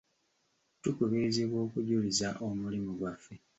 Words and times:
Tukubirizibwa 0.81 1.57
okujuliza 1.65 2.27
omulimu 2.47 2.91
gwaffe. 2.99 3.35